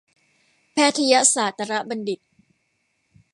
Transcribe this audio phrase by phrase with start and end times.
[0.73, 2.19] แพทยศาสตรบัณฑิต